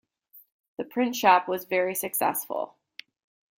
The 0.77 0.83
Print 0.83 1.15
Shop 1.15 1.47
was 1.47 1.65
very 1.65 1.93
successful. 1.93 2.73